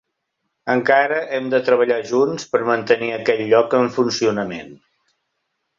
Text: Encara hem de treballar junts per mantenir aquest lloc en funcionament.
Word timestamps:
Encara 0.75 1.19
hem 1.39 1.51
de 1.55 1.59
treballar 1.67 1.99
junts 2.13 2.49
per 2.55 2.63
mantenir 2.73 3.13
aquest 3.19 3.47
lloc 3.53 3.79
en 3.83 3.95
funcionament. 3.99 4.77